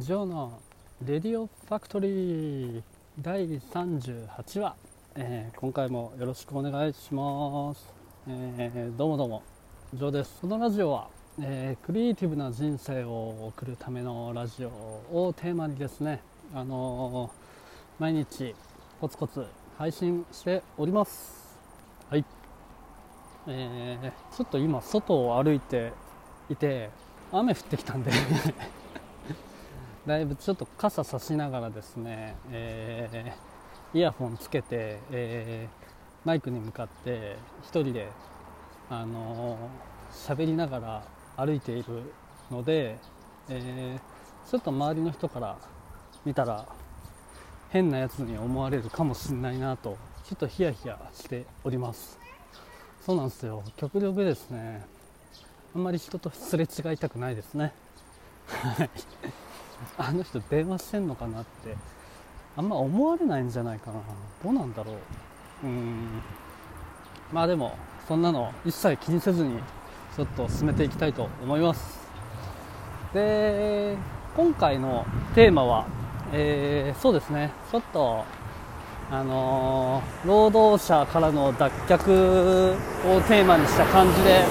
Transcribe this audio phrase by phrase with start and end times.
[0.00, 0.60] ジョーの
[1.06, 2.82] レディオファクトリー
[3.20, 4.74] 第38話、
[5.14, 7.86] えー今回もよろしくお願いします、
[8.26, 9.42] えーどうもどうも。
[9.94, 10.40] ジョーです。
[10.40, 11.06] このラジオは、
[11.40, 16.20] えークリエイティブな人生を送るためのラジオをテーマにですね
[16.52, 18.52] あのー毎日
[19.00, 19.46] コツコツ
[19.78, 21.56] 配信しております。
[22.10, 22.24] はい。
[23.46, 25.92] えーちょっと今外を歩いて
[26.50, 26.90] いて
[27.30, 28.10] 雨降ってきたんで。
[30.06, 33.54] だいぶちょっと傘差しながらですね、えー
[33.96, 35.84] イヤホンつけて、えー
[36.26, 38.08] マイクに向かって一人で、
[38.90, 41.04] あのー喋りながら
[41.36, 42.02] 歩いている
[42.50, 42.98] ので、
[43.48, 45.56] えーちょっと周りの人から
[46.24, 46.66] 見たら
[47.70, 52.18] 変なやつに思われるかもしれないなとちょっとヒヤヒヤしております。
[53.06, 53.62] そうなんですよ。
[53.76, 54.84] 極力ですね。
[55.74, 57.72] あんまり人とすれ違いたくないですね。
[58.46, 58.90] はい。
[59.98, 61.76] あの人電話してんのかなって
[62.56, 64.00] あんま思われないんじゃないかな。
[64.42, 65.66] どうなんだろう。
[65.66, 66.08] うん。
[67.32, 67.76] まあでも
[68.06, 69.58] そんなの一切気にせずに
[70.16, 71.98] ちょっと進めていきたいと思います。
[73.12, 73.96] で
[74.36, 75.86] 今回のテーマは、
[76.32, 77.50] えーそうですね。
[77.70, 78.24] ちょっと
[79.10, 84.44] あのー労働者からの脱却をテーマにした感じで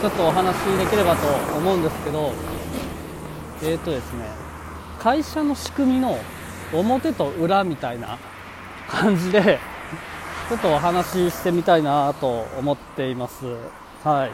[0.00, 2.32] ちょっとお話しできればと思うんですけど
[3.62, 4.24] えーとですね
[4.98, 6.18] 会社の仕組みの
[6.72, 8.18] 表と裏みたいな
[8.88, 9.58] 感じで
[10.48, 13.44] ちょっとお話ししてみたいなと思っています。
[14.02, 14.30] はい、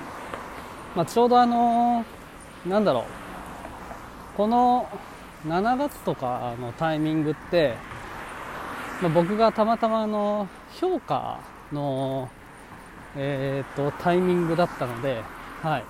[0.97, 3.05] まあ、ちょうどあのーなんだろう。
[4.37, 4.89] この
[5.47, 7.75] 7月とかのタイミングって、
[9.03, 11.41] まあ、僕がたまたまあの評価
[11.73, 12.31] の、
[13.17, 15.23] えー、とタイミングだったので、
[15.63, 15.85] はい、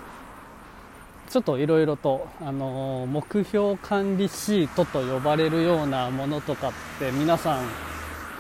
[1.31, 7.65] ちょっといろいろと、あの目標管理シートと呼ばれるようなものとかって皆さん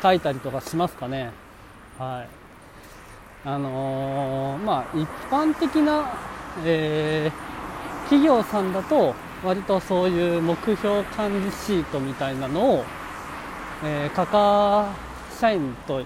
[0.02, 1.32] 書いたりとかしますかね？
[1.98, 2.28] はい。
[3.48, 6.12] あのまあ一般的な、
[6.64, 7.54] えー
[8.04, 12.84] 企業さんだと割とそういう目標管理シートみたいなのを、
[13.82, 14.92] えー、課課
[15.40, 16.02] 社員と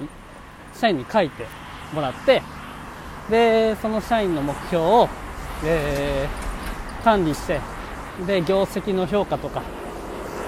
[0.75, 1.45] 社員に書いて
[1.93, 2.41] もらって
[3.29, 5.09] でその社員の目標を、
[5.65, 6.48] えー
[7.05, 7.61] 管理して
[8.27, 9.63] で業績の評価とか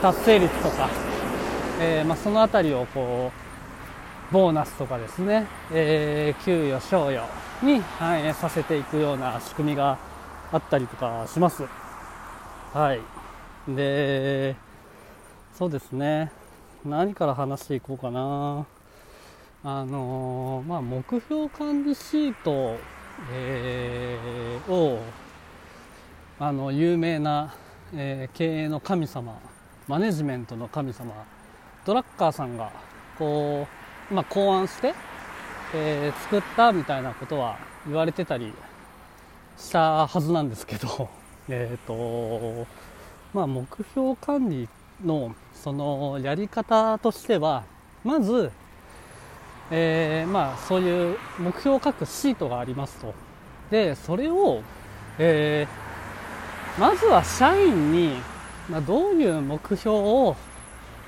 [0.03, 0.88] 達成率とか、
[1.81, 3.31] えーまあ、そのあたりをこ
[4.31, 7.22] うボーナスとかですね、えー給与賞与
[7.62, 9.99] に反映させていくような仕組みが
[10.53, 11.65] あったりとかします。
[12.72, 13.00] はい。
[13.75, 14.55] で
[15.59, 16.31] そうですね。
[16.84, 18.66] 何から話していこうかな。
[19.62, 22.77] あのーまあ目標管理シート、
[23.33, 23.80] えー
[26.43, 27.55] あの有名な、
[27.95, 29.39] えー経営の神様
[29.87, 31.12] マネジメントの神様
[31.84, 32.73] ドラッカーさんが
[33.19, 33.67] こ
[34.11, 34.95] う、まあ、考案して、
[35.75, 38.55] えー作ったみたいなことは言われてたり
[39.59, 41.11] したはずなんですけど
[41.51, 42.67] えっと
[43.34, 44.67] まあ目標管理
[45.05, 47.65] のそのやり方としては
[48.03, 48.51] まず、
[49.71, 53.12] えーまあそういう目標を書くシートがありますと。
[53.71, 54.62] でそれを、
[55.19, 55.90] えー
[56.81, 58.17] まずは社員に、
[58.71, 60.37] まあ、どういう目標を、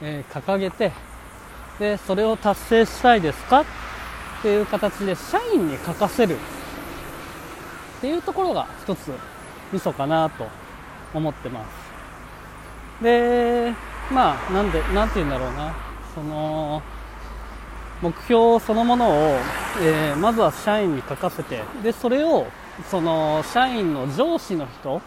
[0.02, 0.92] えー掲げて
[1.78, 3.62] でそれを達成したいですか？
[3.62, 3.64] っ
[4.42, 6.36] ていう形で社員に書かせる。
[6.36, 9.12] っていうところが一つ
[9.72, 10.46] ミソかなと
[11.14, 11.64] 思ってま
[13.00, 13.02] す。
[13.02, 13.72] で
[14.12, 15.74] まあなんでなんて言うんだろうな。
[16.14, 16.82] その
[18.02, 19.38] 目標そのものを、
[19.80, 22.46] えーまずは社員に書かせてでそれを
[22.90, 25.00] その社員の上司の人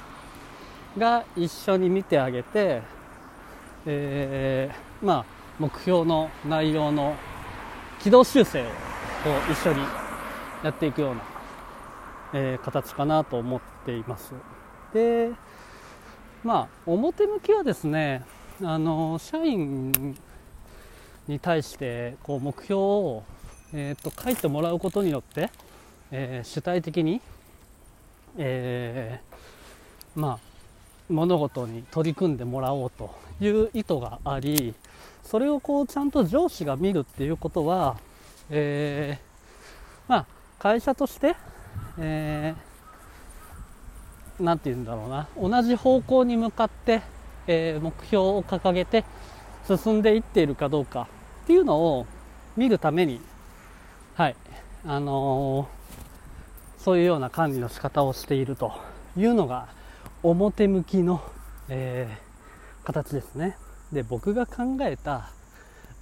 [0.97, 2.81] が一緒に見てあげて、
[3.85, 5.25] えーまあ、
[5.59, 7.15] 目標の内容の
[8.01, 8.71] 軌道修正をこ
[9.49, 9.79] う一緒に
[10.63, 11.21] やっていくような、
[12.33, 14.33] えー形かなと思っています。
[14.93, 15.31] で
[16.43, 18.23] まあ表向きはですね
[18.61, 19.91] あの社員
[21.27, 23.23] に対してこう目標を、
[23.73, 25.49] えー、と書いてもらうことによって、
[26.11, 27.21] えー主体的に、
[28.37, 30.54] えーまあ
[31.09, 34.73] 物事に取り組んでもらおうという意図があり
[35.23, 37.97] それをこうちゃんと上司が見るっていうことは、
[38.49, 40.25] えーまあ、
[40.59, 41.35] 会社として、
[41.97, 42.75] えー
[44.57, 47.01] て言うんだろうな同じ方向に向かって、
[47.47, 49.05] えー目標を掲げて
[49.65, 51.07] 進んでいっているかどうか
[51.43, 52.05] っていうのを
[52.57, 53.21] 見るために、
[54.15, 54.35] はい
[54.85, 55.67] あの
[56.77, 58.71] そういうような管理の仕方をしていると
[59.17, 59.67] いうのが
[60.29, 61.21] 表向きの、
[61.69, 62.25] えー
[62.85, 63.57] 形ですね。
[63.91, 65.29] で僕が考えた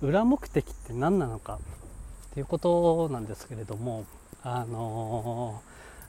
[0.02, 4.06] 裏目的って何なのかっていうことなんですけれども
[4.42, 5.62] あの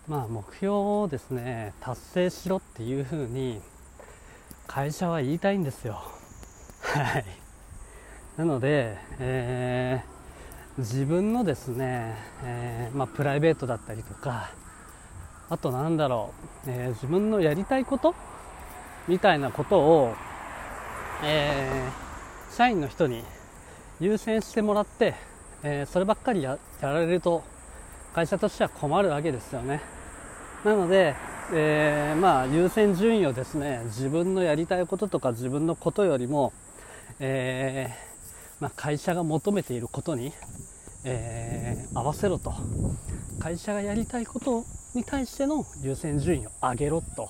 [0.09, 3.61] ー、まあ目標をですね達成しろっていうふうに
[4.67, 6.03] 会社は言いたいんですよ。
[6.83, 7.25] はい。
[8.37, 14.51] なので、えー、自分のですね、えー、まあ、プライベートだったりとか
[15.55, 16.35] あとなんだろ
[16.67, 18.13] う、え自分のやりたいこと
[19.07, 20.13] みたいなことを、
[21.23, 21.89] え
[22.51, 23.23] 社員の人に
[24.01, 25.15] 優先してもらって、
[25.63, 27.45] えそればっかりやられると
[28.17, 29.81] 会社としては困るわけですよね。
[30.65, 31.15] なので、
[31.53, 36.53] えー、まあ優先順位をですね自分のやりたいこととか自分のことよりも、
[37.21, 40.33] えー、まあ、会社が求めていることに、
[41.05, 42.53] え、合わせろと。
[43.39, 44.65] 会社がやりたいこと
[44.95, 47.29] に対しての優先順位を上げろと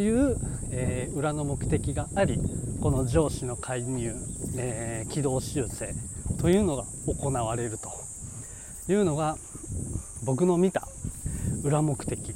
[0.00, 0.36] いう、
[0.70, 2.38] え裏の目的があり
[2.80, 4.14] この上司の介入、
[4.56, 5.94] え軌道修正
[6.38, 7.90] というのが行われると
[8.92, 9.36] いうのが
[10.24, 10.86] 僕の見た
[11.64, 12.34] 裏目的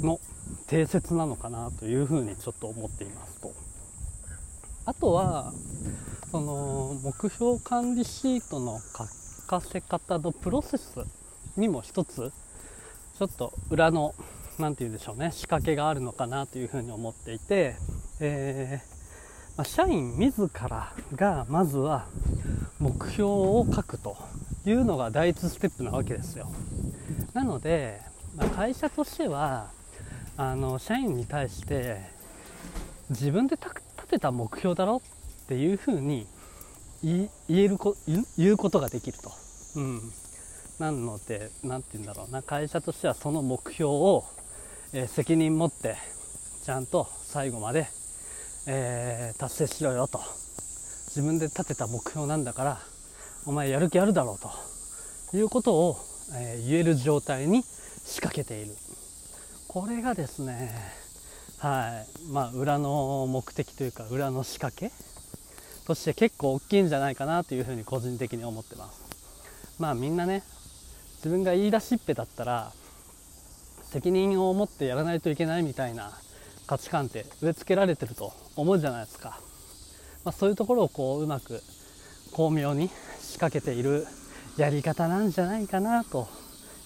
[0.00, 0.20] の
[0.68, 3.52] 定説なのかなというふうにちょっと思っていますと。
[4.84, 5.52] あとは
[6.30, 11.04] その目標管理シートの書かせ方のプロセス
[11.56, 12.32] にも一つ
[13.18, 14.14] ちょっと裏の
[14.60, 17.74] 何て言うんでしょうね仕掛けがあるのかなというふうに思っていて、
[18.20, 22.06] えー、まあ、社員自らがまずは
[22.78, 24.16] 目標を書くと
[24.64, 26.48] いうのが第一ステップなわけですよ。
[27.34, 28.00] なので、
[28.36, 29.72] まあ、会社としては
[30.36, 32.00] あの社員に対して
[33.10, 35.02] 自分で立てた目標だろ
[35.44, 36.28] っていうふうに
[37.02, 37.96] 言えるこ
[38.36, 39.32] 言うことができると、
[39.74, 40.12] うん、
[40.78, 42.42] なので何て言うんだろうな。
[42.42, 44.24] 会社としてはその目標を、
[44.92, 45.96] えー、責任持って
[46.64, 47.88] ちゃんと最後まで、
[48.66, 50.20] えー、達成しろよと。
[51.08, 52.78] 自分で立てた目標なんだから
[53.46, 54.50] お前やる気あるだろうと。
[55.36, 55.96] いうことを、
[56.36, 58.74] えー、言える状態に仕掛けている。
[59.66, 60.72] これがですね
[61.58, 62.32] はい。
[62.32, 64.92] まあ裏の目的というか裏の仕掛け
[65.86, 69.00] として結構大きいんじゃないかなというふうに個人的に思ってます。
[69.78, 70.44] まあみんなね
[71.18, 72.72] 自分が言い出しっぺだったら
[73.82, 76.12] 責任を持ってやらないといけないみたいな
[76.66, 79.40] 価値観って植え付けられてると思うじゃないですか、
[80.24, 81.60] まあ、そういうところをこううまく
[82.32, 82.88] 巧妙に
[83.20, 84.06] 仕掛けている
[84.56, 86.28] やり方なんじゃないかなと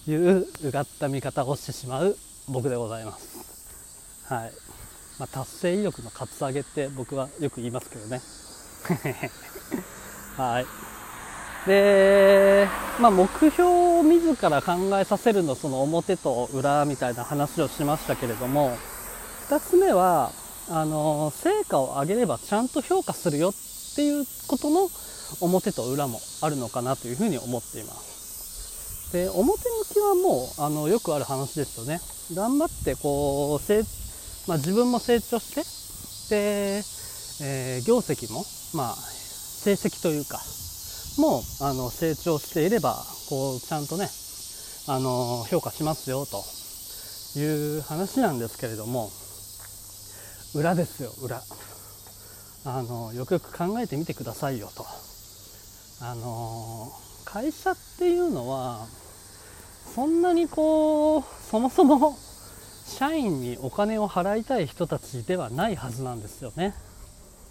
[0.07, 2.15] いううがった見方をしてしまう
[2.47, 4.27] 僕でございます。
[4.31, 4.51] はい。
[5.19, 8.21] まあ、達成意欲のカツアゲって僕はよく言いますけどね。
[10.37, 10.92] はい。
[11.67, 12.67] で、
[12.99, 18.75] まあ、目標を自ら考えさせるのその表と裏みたいな話をしましたけれども、
[19.49, 20.31] 2つ目は、
[20.69, 23.53] あの、成果を上げればちゃんと評価するよっ
[23.95, 24.89] ていうことの
[25.41, 28.13] 表と裏もあるのかなというふうに思っています。
[29.13, 32.01] で表向きはもうあのよくある話ですよね
[32.33, 33.73] 頑張ってこう、
[34.47, 35.61] まあ、自分も成長して
[36.35, 36.83] で、
[37.45, 38.43] えー、業績も、
[38.73, 40.39] まあ、成績というか
[41.17, 42.95] もうあの成長していれば
[43.29, 44.09] こうちゃんとね
[44.87, 46.43] あの評価しますよと
[47.39, 49.09] いう話なんですけれども
[50.55, 51.41] 裏ですよ裏。
[52.65, 54.85] あのよくよく考えてみてくださいよと。
[56.01, 56.91] あの
[57.25, 58.85] 会社っていうのは
[59.95, 62.17] そんなにこうそもそも
[62.85, 66.73] 社員にお金を払いたい人たちではないはずなんですよね。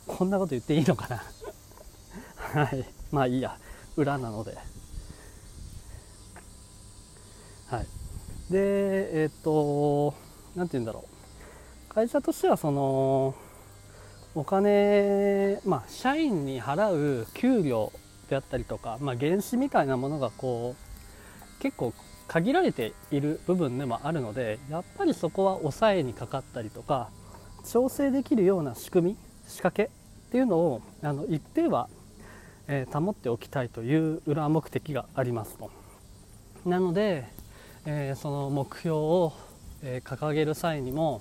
[0.07, 1.23] こんなこと言っていいのかな。
[2.65, 3.02] はい。
[3.13, 3.57] まあいいや。
[3.97, 4.57] 裏なので。
[7.69, 7.87] はい。
[8.51, 10.15] でえっ、と
[10.57, 11.05] 何て言うんだろ
[11.91, 11.95] う。
[11.95, 13.35] 会社としてはその
[14.35, 17.93] お金まあ社員に払う給料
[18.31, 21.93] であったりとか、まあ、原資みたいなものがこう結構
[22.29, 27.11] 限られている部分でもあるのでやっぱりそこは抑えにかかったりとか
[27.71, 29.17] 調整できるような仕組み
[29.47, 29.91] 仕掛け
[30.29, 31.91] っていうのをあの一定は、
[32.69, 35.71] えー、保っておきたいという裏目的がありますと。
[36.65, 37.25] なので、
[37.87, 39.33] えー、その目標を、
[39.83, 41.21] えー、掲げる際にも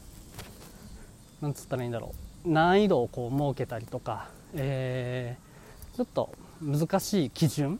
[1.42, 2.14] なんつったらいいんだろ
[2.46, 5.38] う難易度をこう設けたりとか、え
[5.96, 7.80] ちょっと難しい基準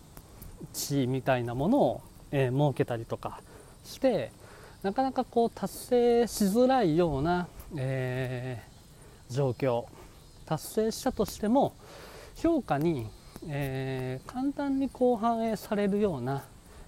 [0.74, 2.02] 値みたいなものを、
[2.32, 3.42] えー、設けたりとか
[3.84, 4.32] して
[4.84, 9.86] なかなかこう達成しづらいような、えー、状況
[10.46, 11.74] 達成したとしても
[12.36, 13.08] 評価に、
[13.48, 16.44] えー、簡単にこう反映されるような、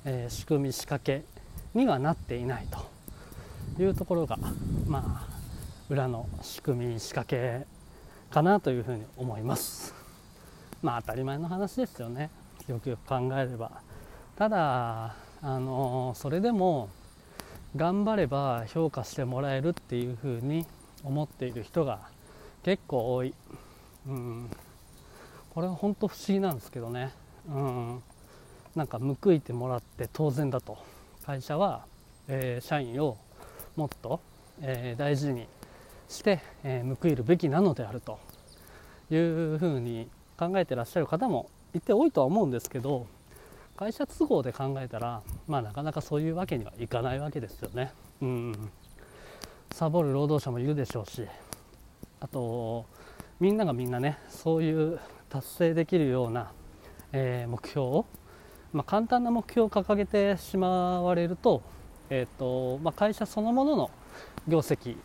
[0.06, 1.24] え仕組み仕掛け
[1.74, 4.38] にはなっていないというところが
[4.86, 5.34] まあ
[5.90, 7.66] 裏の仕組み仕掛け
[8.30, 9.94] かなというふうに思います。
[10.82, 12.30] まあ当たり前の話ですよね。
[12.68, 13.72] よくよく考えれば。
[14.38, 16.90] ただあのそれでも
[17.76, 20.66] 頑張れば評価してもらえるっていうふうに
[21.04, 22.00] 思っている人が
[22.64, 23.34] 結構多い、
[24.08, 24.50] うん、
[25.54, 27.12] これは本当不思議なんですけどね、
[27.48, 28.04] うん、
[28.76, 30.78] なんか報いてもらって当然だと。
[31.26, 31.86] 会社は、
[32.28, 33.18] えー、社員を
[33.78, 34.20] もっと、
[34.62, 35.48] えー、大事に
[36.10, 38.20] して、えー、報いるべきなのであると
[39.10, 43.08] いうふうに考えてらっしゃる方もいて多いとは思うんですけど
[43.78, 47.92] 会社都合で考えたら、まあ、なかなかそういうわけにはいかないわけですよね。
[48.22, 48.70] うん、
[49.72, 51.26] サボる労働者もいるでしょうし
[52.20, 52.86] あと
[53.40, 55.00] みんながみんなねそういう
[55.34, 56.52] 達成できるような、
[57.12, 58.06] えー、目標を、
[58.72, 61.64] まあ、簡単な目標を掲げてしまわれると,、
[62.12, 63.92] えーとまあ、会社そのものの
[64.48, 64.96] 業績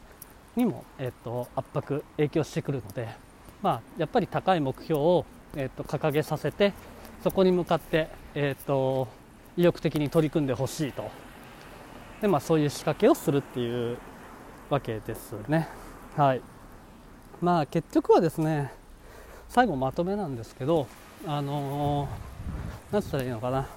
[0.54, 3.08] にも、えーと、圧迫影響してくるので、
[3.62, 5.25] まあ、やっぱり高い目標を、
[5.56, 6.75] えーと掲げさせて
[7.25, 9.08] そこに向かって、えーと、
[9.56, 11.11] 意欲的に取り組んでほしいと
[12.20, 13.97] で、まあ、そういう仕掛けをするっていう
[14.68, 15.68] わけですね。
[16.16, 16.42] はい
[17.40, 18.76] まあ、結局はですね
[19.49, 20.87] 最後まとめなんですけど
[21.26, 22.09] あの、
[22.93, 23.69] 何て言ったらいいのかな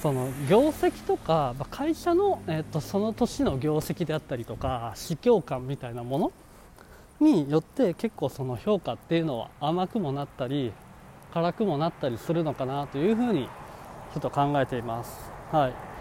[0.00, 6.32] その業績とか会社の、えー、とその年の業績であったりとか市況感みたいなもの
[7.20, 10.72] によって結構その評価っていうのは甘くもなったり
[11.32, 13.46] 辛くもなったりするのかなというふうに
[14.12, 15.30] ちょっと考えています。
[15.50, 15.95] はい